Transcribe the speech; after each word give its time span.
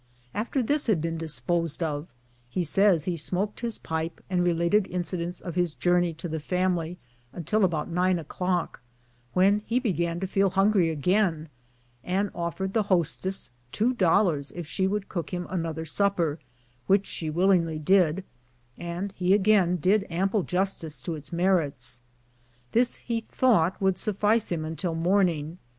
After 0.33 0.63
this 0.63 0.87
had 0.87 0.99
been 0.99 1.19
disposed 1.19 1.83
of, 1.83 2.07
he 2.49 2.63
says 2.63 3.05
he 3.05 3.15
smoked 3.15 3.59
his 3.59 3.77
pipe 3.77 4.19
and 4.31 4.43
related 4.43 4.87
incidents 4.87 5.39
of 5.39 5.53
his 5.53 5.75
journey 5.75 6.11
to 6.15 6.27
the 6.27 6.39
family 6.39 6.97
until 7.33 7.63
about 7.63 7.87
nine 7.87 8.17
o'clock, 8.17 8.81
when 9.33 9.59
he 9.67 9.77
began 9.79 10.19
to 10.19 10.25
feel 10.25 10.49
hungry 10.49 10.89
again, 10.89 11.49
and 12.03 12.31
offered 12.33 12.73
the 12.73 12.81
hostess 12.89 13.51
two 13.71 13.93
dollars 13.93 14.51
if 14.55 14.65
she 14.65 14.87
would 14.87 15.07
cook 15.07 15.31
him 15.31 15.45
another 15.51 15.85
supper, 15.85 16.39
which 16.87 17.05
she 17.05 17.29
willingly 17.29 17.77
did, 17.77 18.23
and 18.79 19.11
he 19.15 19.35
again 19.35 19.75
did 19.75 20.07
ample 20.09 20.41
justice 20.41 20.99
to 20.99 21.13
its 21.13 21.31
merits. 21.31 22.01
This 22.71 22.95
he 22.95 23.21
thought 23.21 23.79
would 23.79 23.99
suffice 23.99 24.51
him 24.51 24.65
until 24.65 24.95
morning. 24.95 25.59